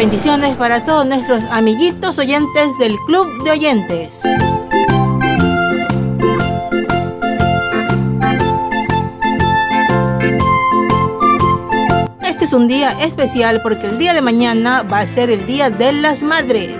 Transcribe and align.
bendiciones 0.00 0.56
para 0.56 0.82
todos 0.82 1.04
nuestros 1.04 1.44
amiguitos 1.50 2.18
oyentes 2.18 2.78
del 2.78 2.96
Club 3.00 3.44
de 3.44 3.50
Oyentes. 3.50 4.22
Este 12.22 12.46
es 12.46 12.54
un 12.54 12.66
día 12.66 12.92
especial 13.02 13.60
porque 13.62 13.88
el 13.88 13.98
día 13.98 14.14
de 14.14 14.22
mañana 14.22 14.84
va 14.84 15.00
a 15.00 15.06
ser 15.06 15.28
el 15.28 15.44
Día 15.44 15.68
de 15.68 15.92
las 15.92 16.22
Madres. 16.22 16.76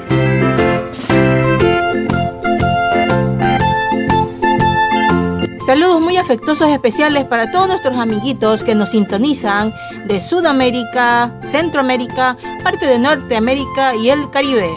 Saludos 5.71 6.01
muy 6.01 6.17
afectuosos 6.17 6.69
especiales 6.69 7.27
para 7.27 7.53
todos 7.53 7.69
nuestros 7.69 7.97
amiguitos 7.97 8.65
que 8.65 8.75
nos 8.75 8.91
sintonizan 8.91 9.73
de 10.05 10.19
Sudamérica, 10.19 11.33
Centroamérica, 11.45 12.37
parte 12.65 12.89
de 12.89 12.99
Norteamérica 12.99 13.95
y 13.95 14.11
el 14.11 14.29
Caribe. 14.31 14.69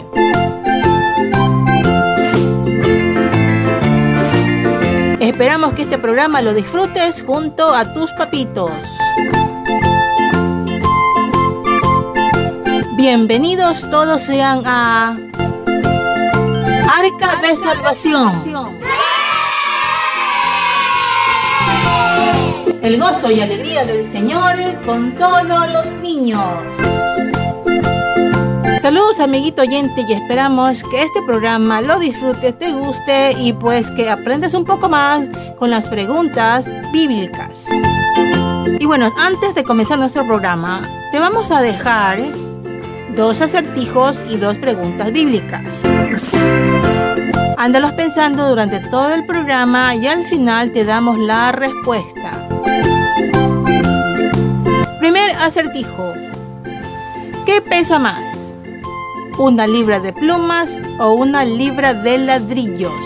Esperamos 5.18 5.74
que 5.74 5.82
este 5.82 5.98
programa 5.98 6.40
lo 6.42 6.54
disfrutes 6.54 7.24
junto 7.26 7.74
a 7.74 7.92
tus 7.92 8.12
papitos. 8.12 8.70
Bienvenidos 12.96 13.90
todos 13.90 14.22
sean 14.22 14.62
a 14.64 15.18
Arca 16.88 17.40
de 17.42 17.56
Salvación. 17.56 18.73
El 22.84 23.00
gozo 23.00 23.30
y 23.30 23.40
alegría 23.40 23.86
del 23.86 24.04
Señor 24.04 24.56
con 24.84 25.12
todos 25.12 25.70
los 25.72 25.86
niños. 26.02 26.44
Saludos 28.82 29.20
amiguito 29.20 29.62
oyente 29.62 30.04
y 30.06 30.12
esperamos 30.12 30.82
que 30.90 31.02
este 31.02 31.22
programa 31.22 31.80
lo 31.80 31.98
disfrutes, 31.98 32.58
te 32.58 32.72
guste 32.72 33.32
y 33.40 33.54
pues 33.54 33.90
que 33.92 34.10
aprendas 34.10 34.52
un 34.52 34.66
poco 34.66 34.90
más 34.90 35.26
con 35.58 35.70
las 35.70 35.88
preguntas 35.88 36.70
bíblicas. 36.92 37.64
Y 38.78 38.84
bueno, 38.84 39.10
antes 39.18 39.54
de 39.54 39.64
comenzar 39.64 39.98
nuestro 39.98 40.26
programa, 40.26 40.86
te 41.10 41.18
vamos 41.18 41.50
a 41.50 41.62
dejar 41.62 42.18
dos 43.16 43.40
acertijos 43.40 44.22
y 44.28 44.36
dos 44.36 44.58
preguntas 44.58 45.10
bíblicas. 45.10 45.64
Ándalos 47.56 47.92
pensando 47.92 48.46
durante 48.46 48.80
todo 48.90 49.14
el 49.14 49.24
programa 49.24 49.94
y 49.94 50.06
al 50.06 50.26
final 50.26 50.70
te 50.72 50.84
damos 50.84 51.18
la 51.18 51.50
respuesta. 51.50 52.43
Primer 55.04 55.32
acertijo. 55.32 56.14
¿Qué 57.44 57.60
pesa 57.60 57.98
más? 57.98 58.26
¿Una 59.36 59.66
libra 59.66 60.00
de 60.00 60.14
plumas 60.14 60.80
o 60.98 61.12
una 61.12 61.44
libra 61.44 61.92
de 61.92 62.16
ladrillos? 62.16 63.04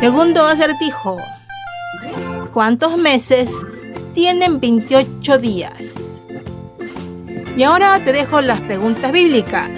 Segundo 0.00 0.46
acertijo. 0.46 1.18
¿Cuántos 2.54 2.96
meses 2.96 3.50
tienen 4.14 4.60
28 4.60 5.36
días? 5.36 6.20
Y 7.54 7.64
ahora 7.64 8.02
te 8.02 8.14
dejo 8.14 8.40
las 8.40 8.62
preguntas 8.62 9.12
bíblicas. 9.12 9.68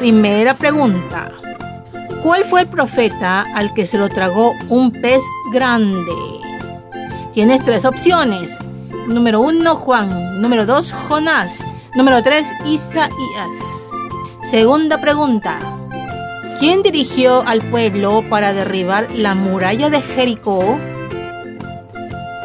Primera 0.00 0.52
pregunta. 0.52 1.32
¿Cuál 2.22 2.44
fue 2.44 2.60
el 2.60 2.66
profeta 2.66 3.46
al 3.54 3.72
que 3.72 3.86
se 3.86 3.96
lo 3.96 4.10
tragó 4.10 4.52
un 4.68 4.92
pez 4.92 5.22
grande? 5.50 6.12
Tienes 7.32 7.64
tres 7.64 7.86
opciones. 7.86 8.50
Número 9.06 9.40
1, 9.40 9.76
Juan. 9.76 10.40
Número 10.40 10.66
2, 10.66 10.92
Jonás. 10.92 11.66
Número 11.94 12.22
3, 12.22 12.46
Isaías. 12.66 13.10
Segunda 14.42 15.00
pregunta. 15.00 15.58
¿Quién 16.58 16.82
dirigió 16.82 17.42
al 17.46 17.60
pueblo 17.70 18.22
para 18.30 18.52
derribar 18.52 19.10
la 19.12 19.34
muralla 19.34 19.90
de 19.90 20.00
Jericó? 20.00 20.78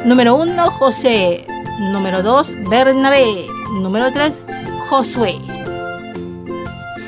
Número 0.06 0.36
1, 0.36 0.72
José. 0.72 1.46
Número 1.92 2.24
2, 2.24 2.56
Bernabé. 2.70 3.48
Número 3.74 4.12
3, 4.12 4.42
Josué. 4.90 5.36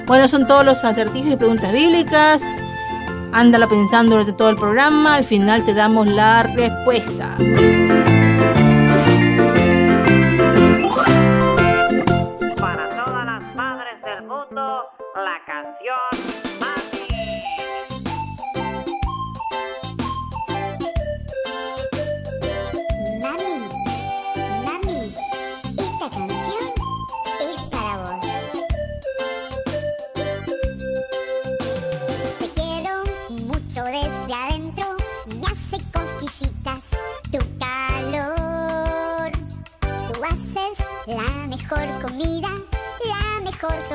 Bueno, 0.05 0.27
son 0.27 0.47
todos 0.47 0.65
los 0.65 0.83
acertijos 0.83 1.31
y 1.31 1.35
preguntas 1.35 1.71
bíblicas. 1.71 2.43
Ándala 3.31 3.67
pensando 3.67 4.11
durante 4.11 4.33
todo 4.33 4.49
el 4.49 4.55
programa. 4.55 5.15
Al 5.15 5.23
final 5.23 5.63
te 5.65 5.73
damos 5.73 6.07
la 6.07 6.43
respuesta. 6.43 7.37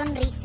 sonrisa. 0.05 0.44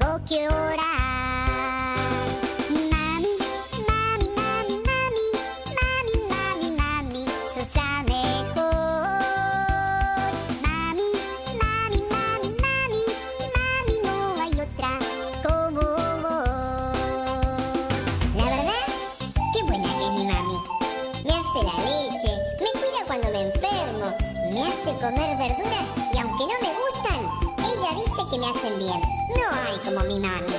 tengo 0.00 0.24
que 0.24 0.48
orar. 0.48 1.96
Mami, 2.90 3.34
mami, 3.88 4.26
mami, 4.38 4.76
mami, 4.88 5.26
mami, 5.76 6.14
mami, 6.30 6.68
mami, 6.80 7.24
sosa 7.54 7.88
mejor. 8.08 8.62
Mami, 10.64 11.08
mami, 11.60 12.00
mami, 12.12 12.48
mami, 12.64 13.02
mami, 13.56 13.94
no 14.04 14.16
hay 14.40 14.54
otra 14.66 14.92
como 15.42 15.82
vos. 16.22 16.96
La 18.36 18.44
verdad, 18.44 18.86
qué 19.52 19.62
buena 19.64 19.88
que 19.98 20.04
es 20.04 20.12
mi 20.12 20.24
mami. 20.24 20.56
Me 21.24 21.32
hace 21.34 21.60
la 21.68 21.76
leche, 21.86 22.32
me 22.60 22.70
cuida 22.80 23.00
cuando 23.06 23.28
me 23.30 23.40
enfermo, 23.48 24.16
me 24.52 24.60
hace 24.62 24.90
comer 24.94 25.36
verduras 25.36 25.86
y 26.14 26.18
aunque 26.18 26.44
no 26.44 26.56
me 26.62 26.72
gustan, 26.80 27.20
ella 27.58 27.90
dice 27.96 28.22
que 28.30 28.38
me 28.38 28.46
hacen 28.46 28.78
bien 28.78 29.19
como 29.84 30.00
mi 30.04 30.18
mami. 30.18 30.54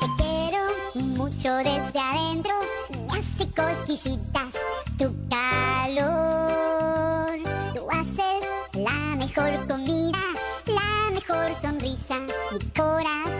Te 0.00 0.06
quiero 0.22 0.62
mucho 0.94 1.54
desde 1.56 1.98
adentro, 1.98 2.54
me 2.90 3.06
hace 3.18 3.44
cosquillitas 3.52 4.52
tu 4.98 5.14
calor. 5.28 7.38
Tú 7.74 7.86
haces 7.90 8.44
la 8.74 9.16
mejor 9.16 9.66
comida, 9.66 10.18
la 10.66 11.10
mejor 11.12 11.54
sonrisa, 11.60 12.20
mi 12.52 12.58
corazón. 12.70 13.31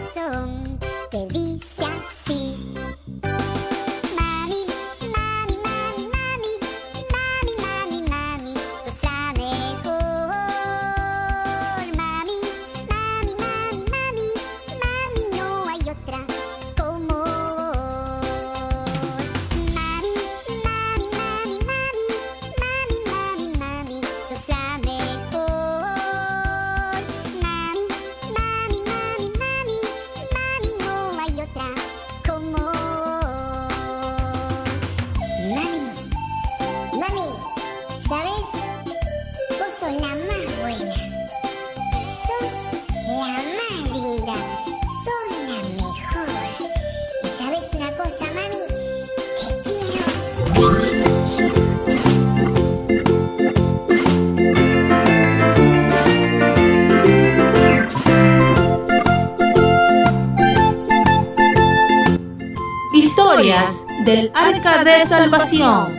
Del 64.12 64.30
arca 64.34 64.84
de 64.84 65.06
salvación. 65.06 65.98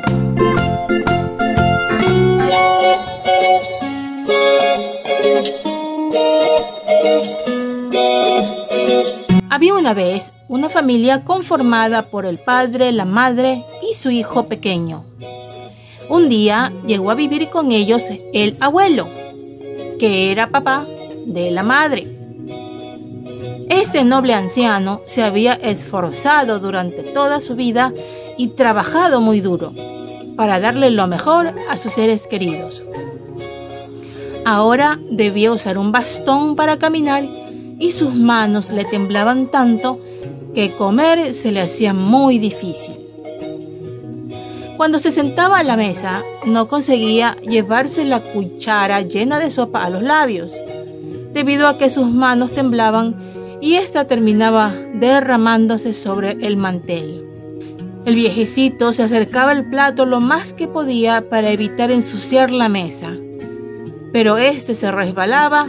Había 9.50 9.74
una 9.74 9.95
vez 9.95 10.31
una 10.48 10.69
familia 10.69 11.24
conformada 11.24 12.04
por 12.12 12.27
el 12.27 12.38
padre, 12.38 12.92
la 12.92 13.06
madre 13.06 13.65
y 13.81 13.95
su 13.95 14.12
hijo 14.12 14.48
pequeño. 14.48 15.06
Un 16.07 16.30
día 16.30 16.71
llegó 16.86 17.10
a 17.10 17.15
vivir 17.15 17.50
con 17.50 17.71
ellos 17.71 18.04
el 18.31 18.57
abuelo, 18.60 19.07
que 19.98 20.31
era 20.31 20.51
papá 20.51 20.86
de 21.25 21.50
la 21.50 21.63
madre. 21.63 22.12
Este 23.69 24.04
noble 24.04 24.33
anciano 24.33 25.01
se 25.07 25.24
había 25.24 25.54
esforzado 25.54 26.60
durante 26.60 27.04
toda 27.04 27.42
su 27.42 27.56
vida 27.56 27.94
y 28.38 28.50
trabajado 28.50 29.21
muy 29.21 29.39
duro 29.42 29.74
para 30.36 30.60
darle 30.60 30.89
lo 30.89 31.07
mejor 31.07 31.54
a 31.69 31.77
sus 31.77 31.94
seres 31.94 32.27
queridos. 32.27 32.81
Ahora 34.45 35.00
debía 35.10 35.51
usar 35.51 35.77
un 35.77 35.92
bastón 35.92 36.56
para 36.56 36.77
caminar 36.77 37.24
y 37.80 37.92
sus 37.92 38.13
manos 38.13 38.69
le 38.71 38.86
temblaban 38.86 39.48
tanto 39.48 40.00
que 40.54 40.71
comer 40.71 41.33
se 41.33 41.51
le 41.51 41.62
hacía 41.62 41.94
muy 41.94 42.38
difícil. 42.38 42.98
Cuando 44.77 45.00
se 45.00 45.12
sentaba 45.12 45.60
a 45.60 45.63
la 45.63 45.77
mesa, 45.77 46.24
no 46.45 46.68
conseguía 46.68 47.38
llevarse 47.42 48.06
la 48.06 48.19
cuchara 48.19 49.01
llena 49.01 49.39
de 49.39 49.50
sopa 49.50 49.86
a 49.86 49.89
los 49.89 50.04
labios, 50.04 50.51
debido 51.31 51.68
a 51.68 51.77
que 51.77 51.89
sus 51.89 52.10
manos 52.10 52.51
temblaban 52.51 53.33
y 53.63 53.75
ésta 53.75 54.04
terminaba 54.07 54.75
derramándose 54.94 55.94
sobre 55.94 56.31
el 56.31 56.57
mantel. 56.57 57.25
El 58.06 58.13
viejecito 58.13 58.92
se 58.92 59.04
acercaba 59.04 59.51
al 59.51 59.69
plato 59.69 60.06
lo 60.06 60.19
más 60.19 60.51
que 60.51 60.68
podía 60.68 61.30
para 61.30 61.50
evitar 61.50 61.89
ensuciar 61.89 62.51
la 62.51 62.68
mesa, 62.68 63.15
pero 64.12 64.38
éste 64.38 64.75
se 64.75 64.92
resbalaba 64.92 65.68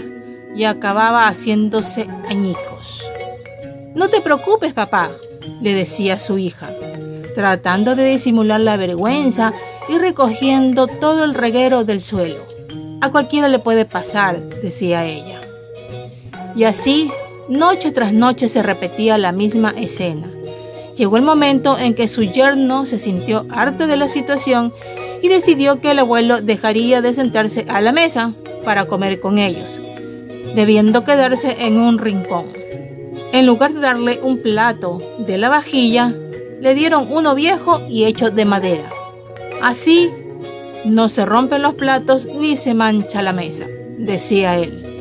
y 0.56 0.64
acababa 0.64 1.28
haciéndose 1.28 2.08
añicos. 2.28 3.00
No 3.94 4.08
te 4.08 4.20
preocupes, 4.20 4.72
papá, 4.72 5.12
le 5.62 5.72
decía 5.72 6.18
su 6.18 6.36
hija, 6.36 6.70
tratando 7.36 7.94
de 7.94 8.06
disimular 8.06 8.58
la 8.58 8.76
vergüenza 8.76 9.52
y 9.88 9.98
recogiendo 9.98 10.88
todo 10.88 11.22
el 11.22 11.32
reguero 11.32 11.84
del 11.84 12.00
suelo. 12.00 12.44
A 13.02 13.12
cualquiera 13.12 13.46
le 13.46 13.60
puede 13.60 13.84
pasar, 13.84 14.40
decía 14.60 15.06
ella. 15.06 15.42
Y 16.56 16.64
así, 16.64 17.12
noche 17.48 17.92
tras 17.92 18.12
noche 18.12 18.48
se 18.48 18.62
repetía 18.62 19.18
la 19.18 19.32
misma 19.32 19.74
escena. 19.76 20.30
Llegó 20.96 21.16
el 21.16 21.22
momento 21.22 21.78
en 21.78 21.94
que 21.94 22.08
su 22.08 22.22
yerno 22.22 22.86
se 22.86 22.98
sintió 22.98 23.46
harto 23.50 23.86
de 23.86 23.96
la 23.96 24.08
situación 24.08 24.72
y 25.22 25.28
decidió 25.28 25.80
que 25.80 25.90
el 25.90 25.98
abuelo 25.98 26.40
dejaría 26.40 27.02
de 27.02 27.14
sentarse 27.14 27.66
a 27.68 27.80
la 27.80 27.92
mesa 27.92 28.32
para 28.64 28.86
comer 28.86 29.20
con 29.20 29.38
ellos, 29.38 29.80
debiendo 30.54 31.04
quedarse 31.04 31.56
en 31.60 31.78
un 31.78 31.98
rincón. 31.98 32.46
En 33.32 33.46
lugar 33.46 33.72
de 33.72 33.80
darle 33.80 34.20
un 34.22 34.38
plato 34.38 35.02
de 35.18 35.38
la 35.38 35.48
vajilla, 35.48 36.14
le 36.60 36.74
dieron 36.74 37.08
uno 37.10 37.34
viejo 37.34 37.82
y 37.90 38.04
hecho 38.04 38.30
de 38.30 38.44
madera. 38.44 38.88
Así 39.60 40.10
no 40.84 41.08
se 41.08 41.24
rompen 41.24 41.62
los 41.62 41.74
platos 41.74 42.26
ni 42.26 42.56
se 42.56 42.74
mancha 42.74 43.22
la 43.22 43.32
mesa, 43.32 43.66
decía 43.98 44.56
él. 44.58 44.93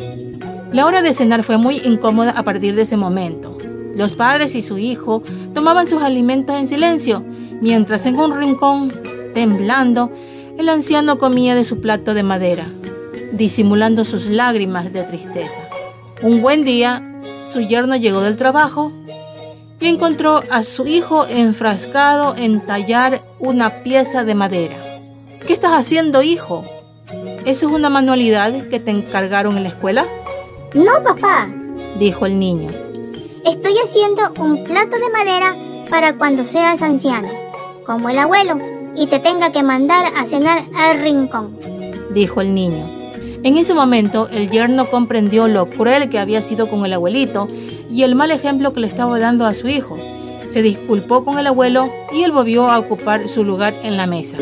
La 0.73 0.85
hora 0.85 1.01
de 1.01 1.13
cenar 1.13 1.43
fue 1.43 1.57
muy 1.57 1.77
incómoda 1.77 2.31
a 2.31 2.43
partir 2.43 2.75
de 2.75 2.81
ese 2.81 2.97
momento. 2.97 3.57
Los 3.95 4.13
padres 4.13 4.55
y 4.55 4.61
su 4.61 4.77
hijo 4.77 5.23
tomaban 5.53 5.87
sus 5.87 6.01
alimentos 6.01 6.57
en 6.57 6.67
silencio, 6.67 7.23
mientras 7.61 8.05
en 8.05 8.17
un 8.17 8.37
rincón, 8.37 8.91
temblando, 9.33 10.11
el 10.57 10.67
anciano 10.69 11.17
comía 11.17 11.55
de 11.55 11.63
su 11.63 11.79
plato 11.79 12.13
de 12.13 12.23
madera 12.23 12.67
disimulando 13.33 14.05
sus 14.05 14.27
lágrimas 14.27 14.93
de 14.93 15.03
tristeza. 15.03 15.61
Un 16.21 16.41
buen 16.41 16.63
día, 16.63 17.03
su 17.51 17.61
yerno 17.61 17.95
llegó 17.95 18.21
del 18.21 18.35
trabajo 18.35 18.91
y 19.79 19.87
encontró 19.87 20.43
a 20.49 20.63
su 20.63 20.87
hijo 20.87 21.27
enfrascado 21.27 22.35
en 22.37 22.61
tallar 22.61 23.23
una 23.39 23.83
pieza 23.83 24.23
de 24.23 24.35
madera. 24.35 24.77
¿Qué 25.45 25.53
estás 25.53 25.71
haciendo, 25.71 26.21
hijo? 26.21 26.63
¿Eso 27.45 27.67
es 27.67 27.73
una 27.73 27.89
manualidad 27.89 28.69
que 28.69 28.79
te 28.79 28.91
encargaron 28.91 29.57
en 29.57 29.63
la 29.63 29.69
escuela? 29.69 30.05
No, 30.73 31.03
papá, 31.03 31.47
dijo 31.99 32.25
el 32.25 32.39
niño. 32.39 32.71
Estoy 33.45 33.73
haciendo 33.83 34.33
un 34.39 34.63
plato 34.63 34.97
de 34.97 35.09
madera 35.11 35.55
para 35.87 36.17
cuando 36.17 36.45
seas 36.45 36.81
anciano, 36.81 37.27
como 37.85 38.09
el 38.09 38.17
abuelo, 38.17 38.57
y 38.95 39.05
te 39.05 39.19
tenga 39.19 39.51
que 39.51 39.61
mandar 39.61 40.11
a 40.17 40.25
cenar 40.25 40.63
al 40.75 40.99
rincón, 40.99 41.59
dijo 42.15 42.41
el 42.41 42.55
niño. 42.55 42.89
En 43.43 43.57
ese 43.57 43.75
momento, 43.75 44.27
el 44.31 44.49
yerno 44.49 44.89
comprendió 44.89 45.47
lo 45.47 45.69
cruel 45.69 46.09
que 46.09 46.17
había 46.17 46.41
sido 46.41 46.67
con 46.67 46.85
el 46.85 46.93
abuelito 46.93 47.47
y 47.91 48.01
el 48.01 48.15
mal 48.15 48.31
ejemplo 48.31 48.73
que 48.73 48.79
le 48.79 48.87
estaba 48.87 49.19
dando 49.19 49.45
a 49.45 49.53
su 49.53 49.67
hijo. 49.67 49.97
Se 50.47 50.63
disculpó 50.63 51.23
con 51.23 51.37
el 51.37 51.45
abuelo 51.45 51.87
y 52.11 52.23
él 52.23 52.31
volvió 52.31 52.71
a 52.71 52.79
ocupar 52.79 53.29
su 53.29 53.43
lugar 53.43 53.75
en 53.83 53.95
la 53.95 54.07
mesa. 54.07 54.37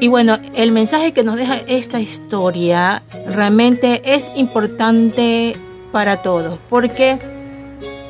Y 0.00 0.08
bueno, 0.08 0.38
el 0.54 0.72
mensaje 0.72 1.12
que 1.12 1.22
nos 1.22 1.36
deja 1.36 1.56
esta 1.66 2.00
historia 2.00 3.02
realmente 3.26 4.00
es 4.02 4.30
importante 4.34 5.56
para 5.92 6.22
todos, 6.22 6.58
porque 6.70 7.18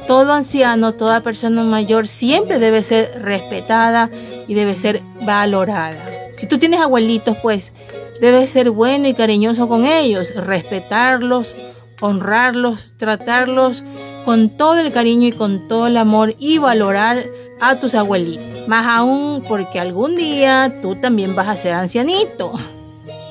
todo 0.06 0.32
anciano, 0.32 0.94
toda 0.94 1.20
persona 1.20 1.64
mayor 1.64 2.06
siempre 2.06 2.60
debe 2.60 2.84
ser 2.84 3.20
respetada 3.22 4.08
y 4.46 4.54
debe 4.54 4.76
ser 4.76 5.02
valorada. 5.22 5.98
Si 6.36 6.46
tú 6.46 6.58
tienes 6.58 6.80
abuelitos, 6.80 7.36
pues 7.42 7.72
debes 8.20 8.50
ser 8.50 8.70
bueno 8.70 9.08
y 9.08 9.14
cariñoso 9.14 9.68
con 9.68 9.84
ellos, 9.84 10.32
respetarlos, 10.36 11.56
honrarlos, 12.00 12.92
tratarlos 12.98 13.82
con 14.24 14.50
todo 14.50 14.78
el 14.78 14.92
cariño 14.92 15.28
y 15.28 15.32
con 15.32 15.68
todo 15.68 15.86
el 15.86 15.96
amor 15.96 16.34
y 16.38 16.58
valorar 16.58 17.24
a 17.60 17.76
tus 17.76 17.94
abuelitos. 17.94 18.68
Más 18.68 18.86
aún 18.86 19.42
porque 19.46 19.80
algún 19.80 20.16
día 20.16 20.80
tú 20.82 20.96
también 20.96 21.34
vas 21.34 21.48
a 21.48 21.56
ser 21.56 21.74
ancianito. 21.74 22.52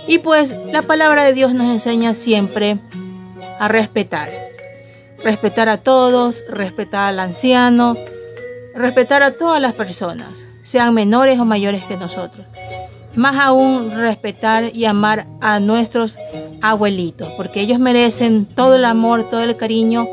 Y 0.08 0.17
pues 0.19 0.55
la 0.72 0.81
palabra 0.81 1.24
de 1.24 1.34
Dios 1.34 1.53
nos 1.53 1.72
enseña 1.72 2.13
siempre 2.13 2.79
a 3.60 3.67
respetar. 3.67 4.29
Respetar 5.24 5.69
a 5.69 5.77
todos, 5.77 6.43
respetar 6.50 7.10
al 7.10 7.19
anciano, 7.19 7.96
respetar 8.74 9.22
a 9.22 9.31
todas 9.31 9.62
las 9.62 9.74
personas 9.74 10.50
sean 10.69 10.93
menores 10.93 11.39
o 11.39 11.46
mayores 11.46 11.84
que 11.84 11.98
nosotros. 11.98 12.46
Más 13.15 13.38
aún 13.38 13.89
respetar 13.91 14.75
y 14.75 14.86
amar 14.86 15.25
a 15.41 15.60
nuestros 15.60 16.17
abuelitos, 16.62 17.27
porque 17.38 17.62
ellos 17.62 17.79
merecen 17.79 18.46
todo 18.46 18.75
el 18.75 18.86
amor, 18.86 19.29
todo 19.29 19.41
el 19.41 19.58
cariño, 19.58 20.08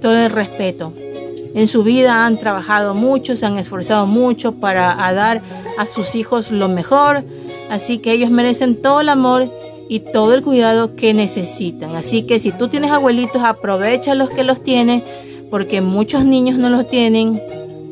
todo 0.00 0.16
el 0.16 0.30
respeto. 0.30 0.92
En 1.54 1.68
su 1.68 1.84
vida 1.84 2.26
han 2.26 2.36
trabajado 2.36 2.94
mucho, 2.94 3.36
se 3.36 3.46
han 3.46 3.58
esforzado 3.58 4.06
mucho 4.06 4.52
para 4.52 4.96
dar 5.12 5.40
a 5.78 5.86
sus 5.86 6.16
hijos 6.16 6.50
lo 6.50 6.68
mejor, 6.68 7.24
así 7.70 7.98
que 7.98 8.12
ellos 8.12 8.30
merecen 8.30 8.82
todo 8.82 9.00
el 9.00 9.08
amor 9.08 9.48
y 9.88 10.00
todo 10.00 10.34
el 10.34 10.42
cuidado 10.42 10.96
que 10.96 11.14
necesitan. 11.14 11.94
Así 11.94 12.22
que 12.22 12.40
si 12.40 12.50
tú 12.50 12.68
tienes 12.68 12.90
abuelitos, 12.90 13.42
aprovecha 13.42 14.16
los 14.16 14.30
que 14.30 14.42
los 14.42 14.62
tienen, 14.62 15.04
porque 15.48 15.80
muchos 15.80 16.24
niños 16.24 16.58
no 16.58 16.70
los 16.70 16.88
tienen 16.88 17.40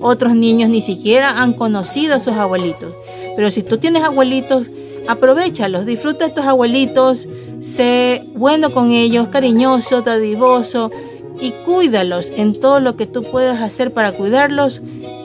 otros 0.01 0.35
niños 0.35 0.69
ni 0.69 0.81
siquiera 0.81 1.41
han 1.41 1.53
conocido 1.53 2.17
a 2.17 2.21
sus 2.21 2.35
abuelitos. 2.35 2.93
Pero 3.37 3.51
si 3.53 3.63
tú 3.63 3.79
tienes 3.79 4.03
abuelitos, 4.03 4.69
aprovechalos, 5.07 5.87
disfruta 5.87 6.27
de 6.27 6.35
tus 6.35 6.45
abuelitos, 6.45 7.29
sé 7.61 8.25
bueno 8.35 8.71
con 8.73 8.91
ellos, 8.91 9.29
cariñoso, 9.29 10.03
dadivoso 10.03 10.91
y 11.43 11.51
cuídalos 11.67 12.33
en 12.37 12.59
todo 12.59 12.79
lo 12.79 12.97
que 12.97 13.07
tú 13.07 13.25
puedas 13.25 13.61
hacer 13.61 13.93
para 13.93 14.13
cuidarlos, 14.13 14.81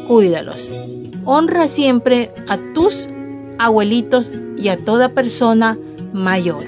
cuídalos. 0.08 0.68
Honra 1.26 1.68
siempre 1.68 2.32
a 2.48 2.58
tus 2.74 3.08
abuelitos 3.60 4.32
y 4.58 4.70
a 4.70 4.78
toda 4.84 5.10
persona 5.10 5.78
mayor. 6.14 6.64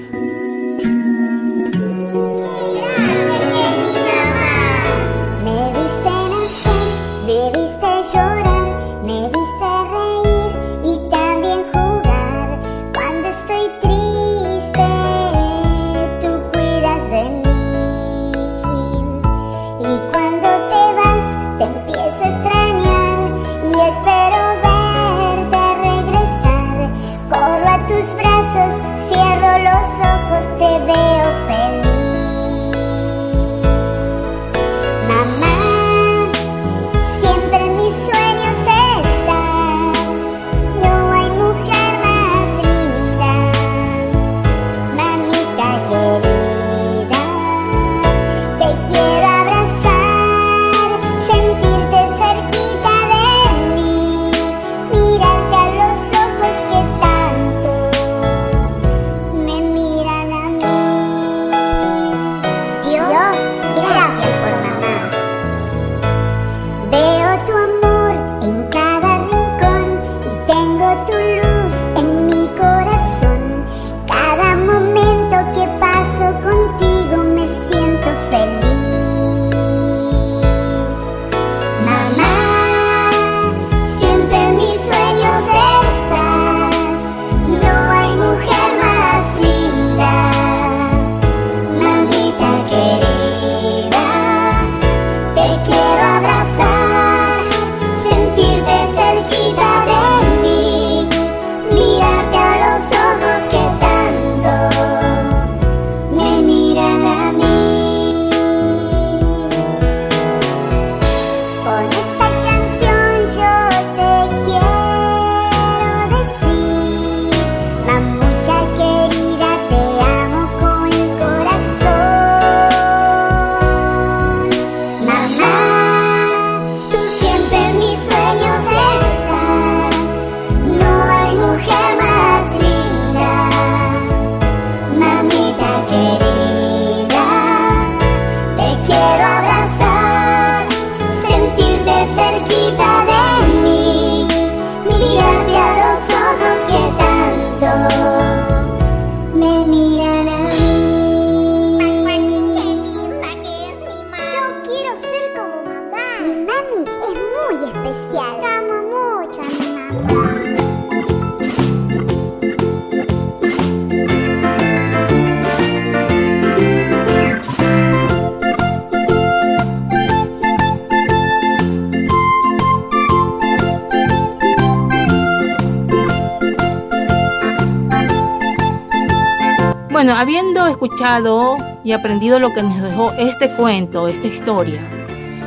Bueno, 180.02 180.16
habiendo 180.16 180.66
escuchado 180.66 181.58
y 181.84 181.92
aprendido 181.92 182.38
lo 182.38 182.54
que 182.54 182.62
nos 182.62 182.80
dejó 182.80 183.12
este 183.18 183.50
cuento, 183.50 184.08
esta 184.08 184.28
historia, 184.28 184.80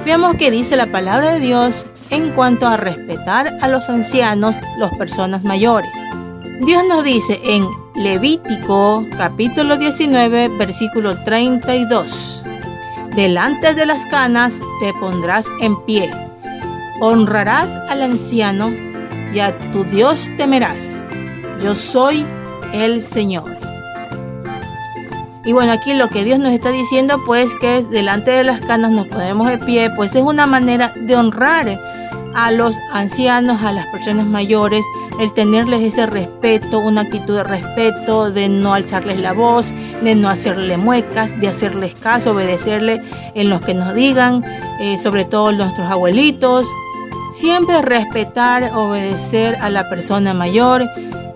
veamos 0.06 0.36
qué 0.36 0.52
dice 0.52 0.76
la 0.76 0.92
palabra 0.92 1.34
de 1.34 1.40
Dios 1.40 1.88
en 2.12 2.30
cuanto 2.34 2.68
a 2.68 2.78
respetar 2.78 3.58
a 3.62 3.68
los 3.68 3.90
ancianos, 3.90 4.56
las 4.78 4.96
personas 4.96 5.44
mayores. 5.44 5.90
Dios 6.68 6.84
nos 6.88 7.04
dice 7.04 7.42
en 7.44 7.66
Levítico 7.96 9.08
capítulo 9.18 9.76
19 9.76 10.50
versículo 10.50 11.18
32, 11.24 12.44
Delante 13.16 13.74
de 13.74 13.88
las 13.88 14.06
canas 14.06 14.60
te 14.80 14.94
pondrás 15.00 15.48
en 15.62 15.84
pie, 15.86 16.12
honrarás 17.02 17.72
al 17.90 18.04
anciano 18.04 18.72
y 19.34 19.40
a 19.40 19.58
tu 19.72 19.84
Dios 19.84 20.30
temerás. 20.38 20.96
Yo 21.60 21.76
soy 21.76 22.24
el 22.72 23.02
Señor. 23.02 23.63
Y 25.46 25.52
bueno, 25.52 25.74
aquí 25.74 25.94
lo 25.94 26.10
que 26.10 26.24
Dios 26.24 26.40
nos 26.40 26.54
está 26.54 26.72
diciendo, 26.72 27.22
pues 27.26 27.54
que 27.60 27.78
es 27.78 27.90
delante 27.90 28.32
de 28.32 28.46
las 28.46 28.62
canas 28.62 28.92
nos 28.92 29.08
ponemos 29.08 29.48
de 29.48 29.58
pie, 29.58 29.90
pues 29.96 30.16
es 30.16 30.22
una 30.22 30.46
manera 30.46 30.94
de 30.96 31.18
honrar 31.18 31.80
a 32.34 32.52
los 32.52 32.78
ancianos, 32.92 33.62
a 33.62 33.74
las 33.74 33.86
personas 33.88 34.26
mayores, 34.26 34.86
el 35.20 35.34
tenerles 35.34 35.82
ese 35.82 36.06
respeto, 36.06 36.80
una 36.80 37.02
actitud 37.02 37.36
de 37.36 37.44
respeto, 37.44 38.32
de 38.32 38.50
no 38.50 38.74
alzarles 38.74 39.20
la 39.20 39.34
voz, 39.34 39.72
de 40.02 40.16
no 40.16 40.30
hacerle 40.30 40.78
muecas, 40.78 41.40
de 41.40 41.50
hacerles 41.50 41.94
caso, 41.94 42.32
obedecerle 42.32 43.02
en 43.36 43.50
los 43.50 43.62
que 43.62 43.74
nos 43.74 43.94
digan, 43.94 44.44
eh, 44.80 44.98
sobre 44.98 45.26
todo 45.26 45.52
nuestros 45.52 45.92
abuelitos. 45.92 46.68
Siempre 47.36 47.82
respetar, 47.82 48.72
obedecer 48.76 49.58
a 49.58 49.70
la 49.70 49.90
persona 49.90 50.34
mayor 50.34 50.88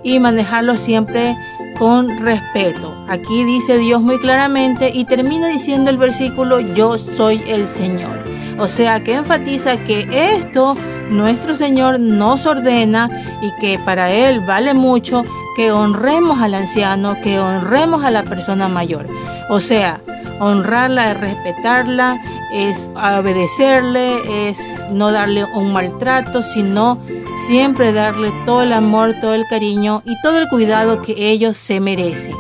y 0.04 0.20
manejarlo 0.20 0.78
siempre 0.78 1.36
con 1.78 2.18
respeto. 2.18 2.96
Aquí 3.08 3.44
dice 3.44 3.78
Dios 3.78 4.02
muy 4.02 4.20
claramente 4.20 4.92
y 4.94 5.06
termina 5.06 5.48
diciendo 5.48 5.90
el 5.90 5.98
versículo, 5.98 6.60
yo 6.60 6.98
soy 6.98 7.42
el 7.48 7.68
Señor. 7.68 8.18
O 8.60 8.68
sea 8.68 9.04
que 9.04 9.16
enfatiza 9.16 9.78
que 9.78 10.08
esto 10.34 10.76
nuestro 11.10 11.56
Señor 11.56 12.00
nos 12.00 12.46
ordena 12.46 13.10
y 13.42 13.52
que 13.62 13.80
para 13.80 14.12
Él 14.12 14.42
vale 14.42 14.74
mucho 14.74 15.24
que 15.56 15.72
honremos 15.72 16.40
al 16.40 16.54
anciano, 16.54 17.20
que 17.22 17.40
honremos 17.40 18.04
a 18.04 18.12
la 18.12 18.24
persona 18.24 18.68
mayor. 18.68 19.08
O 19.50 19.60
sea, 19.60 20.02
honrarla 20.40 21.12
es 21.12 21.20
respetarla, 21.20 22.20
es 22.52 22.90
obedecerle, 22.96 24.50
es 24.50 24.60
no 24.92 25.12
darle 25.12 25.46
un 25.56 25.74
maltrato, 25.74 26.42
sino 26.42 27.00
siempre 27.46 27.92
darle 27.94 28.32
todo 28.46 28.64
el 28.64 28.74
amor, 28.74 29.14
todo 29.22 29.34
el 29.34 29.46
cariño 29.48 30.02
y 30.06 30.20
todo 30.22 30.40
el 30.40 30.48
cuidado 30.50 31.02
que 31.02 31.14
ellos 31.30 31.58
se 31.58 31.80
merecen. 31.80 32.36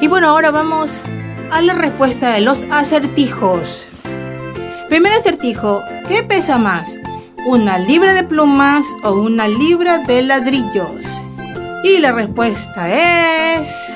Y 0.00 0.08
bueno, 0.08 0.30
ahora 0.30 0.50
vamos 0.50 1.04
a 1.50 1.60
la 1.60 1.74
respuesta 1.74 2.32
de 2.32 2.40
los 2.40 2.62
acertijos. 2.70 3.86
Primer 4.88 5.12
acertijo, 5.12 5.82
¿qué 6.08 6.22
pesa 6.22 6.56
más? 6.56 6.98
¿Una 7.46 7.78
libra 7.78 8.14
de 8.14 8.24
plumas 8.24 8.86
o 9.02 9.12
una 9.12 9.46
libra 9.46 9.98
de 9.98 10.22
ladrillos? 10.22 11.04
Y 11.84 11.98
la 11.98 12.12
respuesta 12.12 12.88
es... 13.58 13.94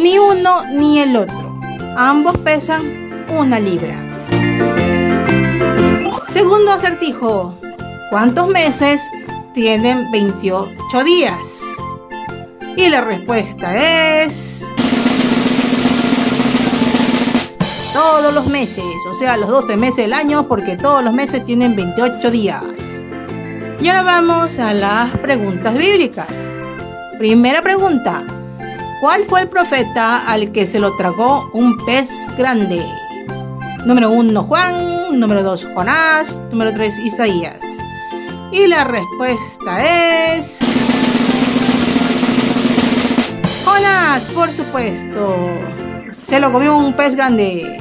Ni 0.00 0.18
uno 0.18 0.64
ni 0.72 1.00
el 1.00 1.16
otro. 1.16 1.58
Ambos 1.96 2.36
pesan 2.38 3.03
una 3.28 3.58
libra. 3.60 3.94
Segundo 6.30 6.72
acertijo. 6.72 7.58
¿Cuántos 8.10 8.48
meses 8.48 9.00
tienen 9.52 10.10
28 10.10 11.04
días? 11.04 11.36
Y 12.76 12.88
la 12.88 13.00
respuesta 13.00 14.22
es... 14.22 14.64
Todos 17.92 18.34
los 18.34 18.46
meses, 18.48 18.84
o 19.08 19.14
sea, 19.14 19.36
los 19.36 19.48
12 19.48 19.76
meses 19.76 19.96
del 19.98 20.12
año, 20.12 20.48
porque 20.48 20.76
todos 20.76 21.04
los 21.04 21.12
meses 21.12 21.44
tienen 21.44 21.76
28 21.76 22.30
días. 22.32 22.62
Y 23.80 23.88
ahora 23.88 24.02
vamos 24.02 24.58
a 24.58 24.74
las 24.74 25.16
preguntas 25.18 25.76
bíblicas. 25.76 26.28
Primera 27.18 27.62
pregunta. 27.62 28.24
¿Cuál 29.00 29.24
fue 29.26 29.42
el 29.42 29.48
profeta 29.48 30.26
al 30.26 30.50
que 30.50 30.66
se 30.66 30.80
lo 30.80 30.96
tragó 30.96 31.50
un 31.52 31.76
pez 31.84 32.10
grande? 32.36 32.84
Número 33.84 34.10
1 34.10 34.44
Juan, 34.44 35.20
número 35.20 35.42
2 35.42 35.68
Jonás, 35.74 36.40
número 36.50 36.72
3 36.72 36.98
Isaías. 37.00 37.60
Y 38.50 38.66
la 38.66 38.84
respuesta 38.84 40.34
es... 40.34 40.58
Jonás, 43.62 44.22
por 44.34 44.50
supuesto. 44.50 45.36
Se 46.22 46.40
lo 46.40 46.50
comió 46.50 46.78
un 46.78 46.94
pez 46.94 47.14
grande. 47.14 47.78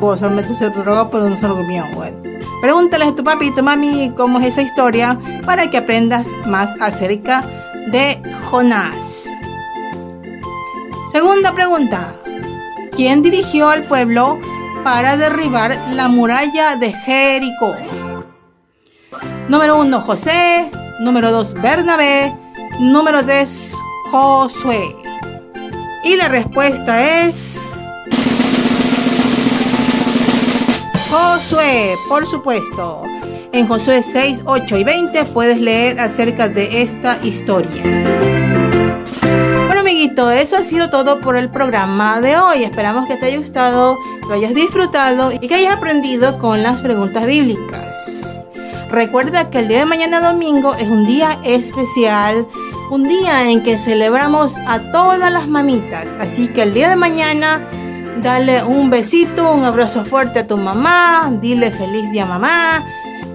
O 0.00 0.18
solamente 0.18 0.54
se 0.54 0.66
lo 0.66 0.82
tragó, 0.82 1.10
pero 1.10 1.30
no 1.30 1.36
se 1.36 1.48
lo 1.48 1.56
comió. 1.56 1.84
Bueno. 1.94 2.18
Pregúntale 2.60 3.06
a 3.06 3.14
tu 3.14 3.24
papi 3.24 3.46
y 3.46 3.54
tu 3.54 3.62
mami 3.62 4.12
cómo 4.16 4.40
es 4.40 4.48
esa 4.48 4.62
historia 4.62 5.18
para 5.46 5.70
que 5.70 5.78
aprendas 5.78 6.28
más 6.44 6.76
acerca 6.78 7.42
de 7.90 8.20
Jonás. 8.50 9.24
Segunda 11.10 11.52
pregunta. 11.52 12.14
¿Quién 12.94 13.22
dirigió 13.22 13.70
al 13.70 13.84
pueblo 13.84 14.38
para 14.84 15.16
derribar 15.16 15.76
la 15.92 16.08
muralla 16.08 16.76
de 16.76 16.92
Jericó? 16.92 17.74
Número 19.48 19.78
1, 19.80 20.00
José. 20.00 20.70
Número 21.00 21.30
2, 21.30 21.54
Bernabé. 21.54 22.34
Número 22.80 23.24
3, 23.24 23.72
Josué. 24.10 24.96
Y 26.04 26.16
la 26.16 26.28
respuesta 26.28 27.22
es... 27.22 27.60
Josué, 31.10 31.94
por 32.08 32.26
supuesto. 32.26 33.04
En 33.52 33.66
Josué 33.66 34.02
6, 34.02 34.42
8 34.44 34.76
y 34.76 34.84
20 34.84 35.24
puedes 35.26 35.58
leer 35.60 35.98
acerca 36.00 36.48
de 36.48 36.82
esta 36.82 37.18
historia 37.22 38.08
eso 40.18 40.56
ha 40.56 40.64
sido 40.64 40.90
todo 40.90 41.20
por 41.20 41.36
el 41.36 41.48
programa 41.48 42.20
de 42.20 42.36
hoy. 42.36 42.64
Esperamos 42.64 43.06
que 43.06 43.16
te 43.16 43.26
haya 43.26 43.38
gustado, 43.38 43.96
lo 44.28 44.34
hayas 44.34 44.54
disfrutado 44.54 45.32
y 45.32 45.48
que 45.48 45.54
hayas 45.54 45.76
aprendido 45.76 46.38
con 46.38 46.62
las 46.62 46.80
preguntas 46.82 47.24
bíblicas. 47.24 48.36
Recuerda 48.90 49.48
que 49.50 49.60
el 49.60 49.68
día 49.68 49.80
de 49.80 49.86
mañana 49.86 50.20
domingo 50.20 50.74
es 50.74 50.88
un 50.88 51.06
día 51.06 51.38
especial, 51.44 52.46
un 52.90 53.08
día 53.08 53.50
en 53.50 53.62
que 53.62 53.78
celebramos 53.78 54.56
a 54.66 54.80
todas 54.92 55.32
las 55.32 55.48
mamitas. 55.48 56.16
Así 56.20 56.48
que 56.48 56.62
el 56.62 56.74
día 56.74 56.90
de 56.90 56.96
mañana 56.96 57.66
dale 58.22 58.62
un 58.64 58.90
besito, 58.90 59.52
un 59.52 59.64
abrazo 59.64 60.04
fuerte 60.04 60.40
a 60.40 60.46
tu 60.46 60.58
mamá, 60.58 61.32
dile 61.40 61.70
feliz 61.70 62.10
día 62.10 62.26
mamá. 62.26 62.84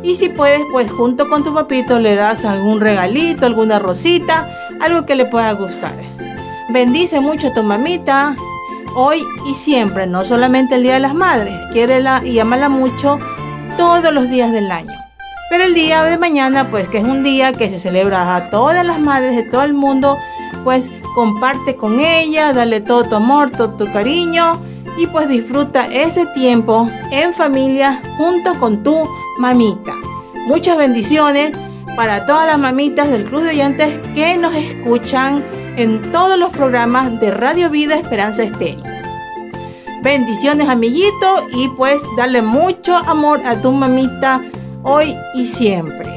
Y 0.03 0.15
si 0.15 0.29
puedes, 0.29 0.61
pues 0.71 0.91
junto 0.91 1.27
con 1.27 1.43
tu 1.43 1.53
papito 1.53 1.97
le 1.97 2.15
das 2.15 2.45
algún 2.45 2.81
regalito, 2.81 3.45
alguna 3.45 3.79
rosita, 3.79 4.47
algo 4.79 5.05
que 5.05 5.15
le 5.15 5.25
pueda 5.25 5.53
gustar. 5.53 5.95
Bendice 6.69 7.19
mucho 7.19 7.47
a 7.47 7.53
tu 7.53 7.63
mamita 7.63 8.35
hoy 8.95 9.23
y 9.45 9.55
siempre, 9.55 10.07
no 10.07 10.25
solamente 10.25 10.75
el 10.75 10.83
Día 10.83 10.93
de 10.93 10.99
las 10.99 11.15
Madres. 11.15 11.55
Quiérela 11.71 12.21
y 12.23 12.39
amala 12.39 12.69
mucho 12.69 13.19
todos 13.77 14.13
los 14.13 14.29
días 14.29 14.51
del 14.51 14.71
año. 14.71 14.93
Pero 15.49 15.65
el 15.65 15.73
día 15.73 16.03
de 16.03 16.17
mañana, 16.17 16.69
pues 16.69 16.87
que 16.87 16.97
es 16.97 17.03
un 17.03 17.23
día 17.23 17.53
que 17.53 17.69
se 17.69 17.79
celebra 17.79 18.35
a 18.35 18.49
todas 18.49 18.85
las 18.85 18.99
madres 18.99 19.35
de 19.35 19.43
todo 19.43 19.63
el 19.63 19.73
mundo, 19.73 20.17
pues 20.63 20.89
comparte 21.13 21.75
con 21.75 21.99
ella, 21.99 22.53
dale 22.53 22.81
todo 22.81 23.03
tu 23.03 23.15
amor, 23.15 23.51
todo 23.51 23.71
tu 23.71 23.91
cariño 23.91 24.59
y 24.97 25.07
pues 25.07 25.27
disfruta 25.27 25.87
ese 25.87 26.25
tiempo 26.27 26.89
en 27.11 27.33
familia 27.33 28.01
junto 28.17 28.59
con 28.59 28.83
tu 28.83 29.07
mamita. 29.37 29.93
Muchas 30.47 30.77
bendiciones 30.77 31.55
para 31.95 32.25
todas 32.25 32.47
las 32.47 32.57
mamitas 32.57 33.09
del 33.09 33.25
Club 33.25 33.43
de 33.43 33.49
Oyentes 33.49 33.99
que 34.15 34.37
nos 34.37 34.55
escuchan 34.55 35.43
en 35.77 36.11
todos 36.11 36.37
los 36.37 36.51
programas 36.51 37.19
de 37.19 37.31
Radio 37.31 37.69
Vida 37.69 37.95
Esperanza 37.95 38.43
Estéreo. 38.43 38.83
Bendiciones 40.01 40.67
amiguito 40.67 41.47
y 41.53 41.69
pues 41.69 42.03
darle 42.17 42.41
mucho 42.41 42.95
amor 42.95 43.41
a 43.45 43.61
tu 43.61 43.71
mamita 43.71 44.41
hoy 44.83 45.15
y 45.33 45.47
siempre. 45.47 46.09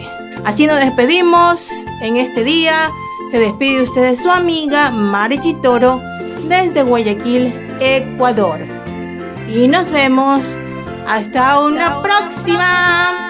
Así 0.45 0.67
nos 0.67 0.79
despedimos 0.79 1.71
en 2.03 2.17
este 2.17 2.45
día. 2.45 2.91
Se 3.31 3.39
despide 3.39 3.83
usted 3.83 4.03
de 4.03 4.17
su 4.17 4.31
amiga 4.31 4.91
Mari 4.91 5.41
Chitoro 5.41 6.01
desde 6.49 6.83
Guayaquil, 6.83 7.55
Ecuador. 7.81 8.61
Y 9.53 9.69
nos 9.69 9.91
vemos 9.91 10.43
hasta 11.07 11.61
una 11.61 12.03
próxima. 12.03 13.26